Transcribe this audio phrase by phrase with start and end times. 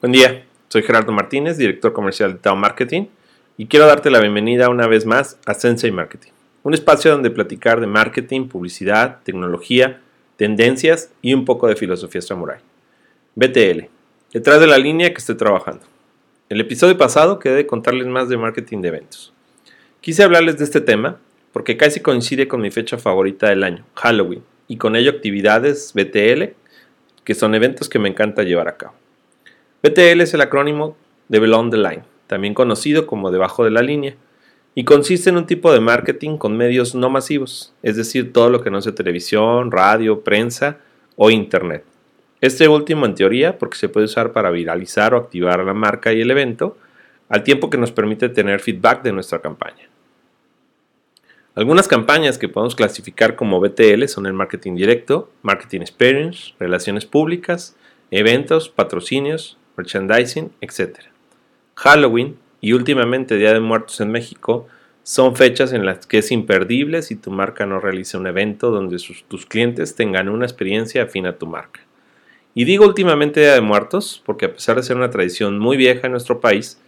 [0.00, 3.04] Buen día, soy Gerardo Martínez, director comercial de Tao Marketing,
[3.58, 6.30] y quiero darte la bienvenida una vez más a Sensei Marketing,
[6.62, 10.00] un espacio donde platicar de marketing, publicidad, tecnología,
[10.36, 12.60] tendencias y un poco de filosofía samurai.
[13.34, 13.88] BTL,
[14.32, 15.84] detrás de la línea que estoy trabajando.
[16.48, 19.34] El episodio pasado quedé de contarles más de marketing de eventos.
[20.00, 21.18] Quise hablarles de este tema
[21.52, 26.54] porque casi coincide con mi fecha favorita del año, Halloween, y con ello actividades BTL,
[27.22, 28.94] que son eventos que me encanta llevar a cabo.
[29.82, 30.96] BTL es el acrónimo
[31.28, 34.14] de Below the Line, también conocido como debajo de la línea,
[34.74, 38.62] y consiste en un tipo de marketing con medios no masivos, es decir, todo lo
[38.62, 40.78] que no sea televisión, radio, prensa
[41.16, 41.84] o internet.
[42.40, 46.20] Este último en teoría porque se puede usar para viralizar o activar la marca y
[46.20, 46.76] el evento,
[47.28, 49.88] al tiempo que nos permite tener feedback de nuestra campaña.
[51.54, 57.76] Algunas campañas que podemos clasificar como BTL son el marketing directo, marketing experience, relaciones públicas,
[58.10, 60.98] eventos, patrocinios, merchandising, etc.
[61.74, 64.66] Halloween y últimamente Día de Muertos en México
[65.02, 68.98] son fechas en las que es imperdible si tu marca no realiza un evento donde
[69.28, 71.80] tus clientes tengan una experiencia afín a tu marca.
[72.54, 76.06] Y digo últimamente Día de Muertos porque a pesar de ser una tradición muy vieja
[76.06, 76.78] en nuestro país,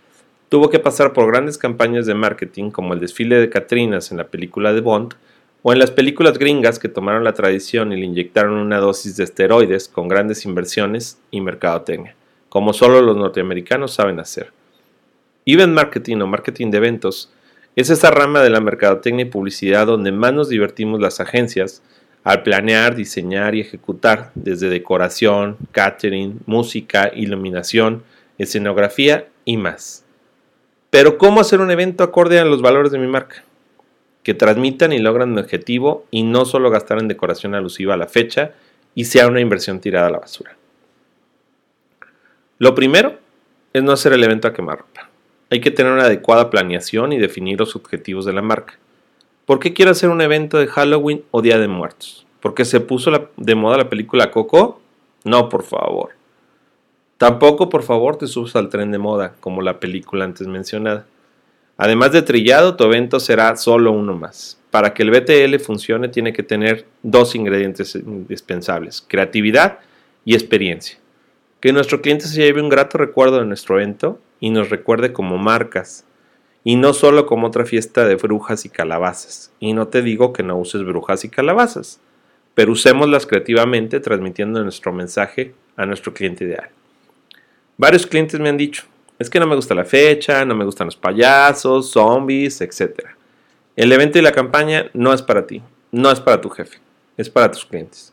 [0.51, 4.29] tuvo que pasar por grandes campañas de marketing como el desfile de Catrinas en la
[4.29, 5.15] película de Bond
[5.63, 9.25] o en las películas gringas que tomaron la tradición y le inyectaron una dosis de
[9.25, 12.15] esteroides con grandes inversiones y mercadotecnia
[12.53, 14.53] como solo los norteamericanos saben hacer.
[15.47, 17.33] Event marketing o marketing de eventos
[17.77, 21.83] es esa rama de la mercadotecnia y publicidad donde más nos divertimos las agencias
[22.25, 28.03] al planear, diseñar y ejecutar desde decoración, catering, música, iluminación,
[28.37, 30.05] escenografía y más.
[30.91, 33.45] Pero ¿cómo hacer un evento acorde a los valores de mi marca?
[34.23, 38.09] Que transmitan y logran un objetivo y no solo gastar en decoración alusiva a la
[38.09, 38.53] fecha
[38.95, 40.55] y sea una inversión tirada a la basura.
[42.63, 43.19] Lo primero
[43.73, 45.11] es no hacer el evento a quemarropa.
[45.51, 48.79] Hay que tener una adecuada planeación y definir los objetivos de la marca.
[49.47, 52.25] ¿Por qué quiero hacer un evento de Halloween o Día de Muertos?
[52.39, 54.81] ¿Porque se puso de moda la película Coco?
[55.25, 56.11] No, por favor.
[57.19, 61.05] Tampoco, por favor, te subas al tren de moda, como la película antes mencionada.
[61.77, 64.57] Además de trillado, tu evento será solo uno más.
[64.71, 69.81] Para que el BTL funcione tiene que tener dos ingredientes indispensables, creatividad
[70.25, 71.02] y experiencia.
[71.63, 75.39] Que nuestro cliente se lleve un grato recuerdo de nuestro evento y nos recuerde como
[75.39, 76.05] marcas,
[76.65, 79.53] y no solo como otra fiesta de brujas y calabazas.
[79.61, 82.01] Y no te digo que no uses brujas y calabazas,
[82.57, 86.69] pero usémoslas creativamente transmitiendo nuestro mensaje a nuestro cliente ideal.
[87.77, 88.83] Varios clientes me han dicho,
[89.21, 93.07] es que no me gusta la fecha, no me gustan los payasos, zombies, etc.
[93.77, 95.63] El evento y la campaña no es para ti,
[95.93, 96.79] no es para tu jefe,
[97.17, 98.13] es para tus clientes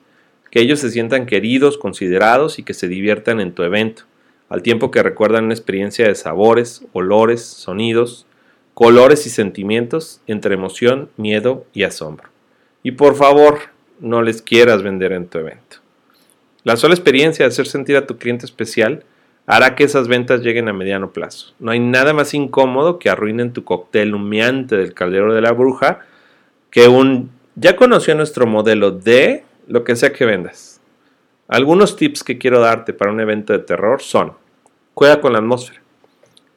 [0.52, 4.04] que ellos se sientan queridos, considerados y que se diviertan en tu evento,
[4.50, 8.26] al tiempo que recuerdan una experiencia de sabores, olores, sonidos,
[8.74, 12.30] colores y sentimientos entre emoción, miedo y asombro.
[12.82, 13.60] Y por favor,
[14.00, 15.78] no les quieras vender en tu evento.
[16.64, 19.04] La sola experiencia de hacer sentir a tu cliente especial
[19.46, 21.54] hará que esas ventas lleguen a mediano plazo.
[21.60, 26.02] No hay nada más incómodo que arruinen tu cóctel humeante del caldero de la bruja
[26.70, 30.82] que un ya conoció nuestro modelo de lo que sea que vendas.
[31.48, 34.34] Algunos tips que quiero darte para un evento de terror son,
[34.94, 35.82] juega con la atmósfera,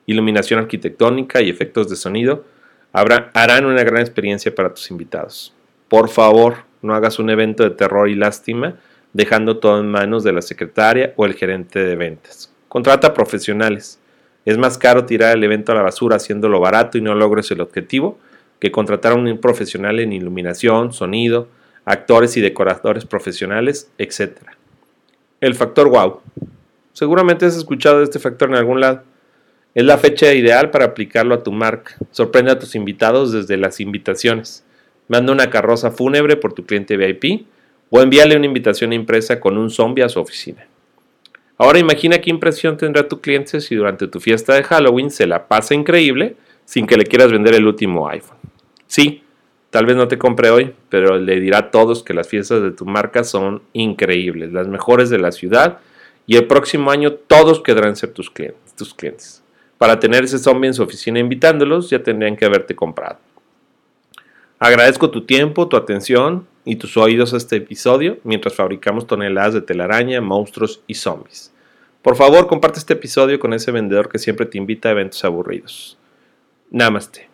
[0.06, 2.44] iluminación arquitectónica y efectos de sonido
[2.92, 5.54] harán una gran experiencia para tus invitados.
[5.88, 8.76] Por favor, no hagas un evento de terror y lástima
[9.12, 12.52] dejando todo en manos de la secretaria o el gerente de ventas.
[12.68, 13.98] Contrata profesionales.
[14.44, 17.60] Es más caro tirar el evento a la basura haciéndolo barato y no logres el
[17.60, 18.18] objetivo
[18.58, 21.48] que contratar a un profesional en iluminación, sonido,
[21.84, 24.38] actores y decoradores profesionales, etc.
[25.40, 26.20] El factor wow.
[26.92, 29.02] Seguramente has escuchado este factor en algún lado.
[29.74, 31.96] Es la fecha ideal para aplicarlo a tu marca.
[32.10, 34.64] Sorprende a tus invitados desde las invitaciones.
[35.08, 37.46] Manda una carroza fúnebre por tu cliente VIP
[37.90, 40.66] o envíale una invitación impresa con un zombie a su oficina.
[41.58, 45.46] Ahora imagina qué impresión tendrá tu cliente si durante tu fiesta de Halloween se la
[45.48, 48.38] pasa increíble sin que le quieras vender el último iPhone.
[48.86, 49.21] Sí,
[49.72, 52.72] Tal vez no te compre hoy, pero le dirá a todos que las fiestas de
[52.72, 55.78] tu marca son increíbles, las mejores de la ciudad,
[56.26, 58.74] y el próximo año todos quedarán ser tus clientes.
[58.76, 59.42] Tus clientes.
[59.78, 63.16] Para tener ese zombie en su oficina invitándolos, ya tendrían que haberte comprado.
[64.58, 69.62] Agradezco tu tiempo, tu atención y tus oídos a este episodio mientras fabricamos toneladas de
[69.62, 71.50] telaraña, monstruos y zombies.
[72.02, 75.96] Por favor, comparte este episodio con ese vendedor que siempre te invita a eventos aburridos.
[76.70, 77.30] Namaste.